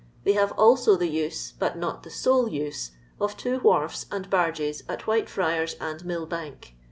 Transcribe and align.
They 0.23 0.33
have 0.33 0.51
also 0.53 0.95
the 0.97 1.07
use, 1.09 1.51
but 1.51 1.77
not 1.77 2.01
the 2.01 2.09
sole 2.09 2.47
use, 2.47 2.89
of 3.19 3.37
two 3.37 3.59
wharfs 3.59 4.07
and 4.09 4.27
barges 4.31 4.81
at 4.89 5.01
Whitefriars 5.03 5.75
and 5.79 6.03
Millbank. 6.03 6.73